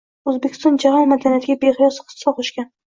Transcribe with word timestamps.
O‘zbekiston 0.31 0.79
jahon 0.85 1.07
madaniyatiga 1.13 1.59
beqiyos 1.69 2.05
hissa 2.11 2.39
qo‘shgan 2.43 2.73